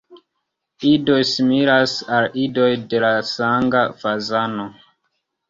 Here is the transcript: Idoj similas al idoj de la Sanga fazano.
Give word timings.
Idoj 0.91 1.17
similas 1.31 1.93
al 2.15 2.31
idoj 2.45 2.71
de 2.95 3.03
la 3.05 3.13
Sanga 3.35 3.85
fazano. 4.03 4.69